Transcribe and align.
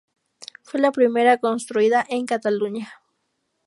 Fue 0.63 0.79
la 0.79 0.91
primera 0.91 1.37
construida 1.37 2.03
en 2.09 2.25
Cataluña. 2.25 2.89